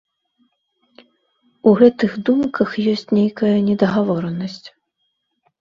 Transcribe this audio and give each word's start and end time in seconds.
У 1.71 1.75
гэтых 1.81 2.11
думках 2.29 2.69
ёсць 2.95 3.05
нейкая 3.19 3.55
недагаворанасць. 3.69 4.63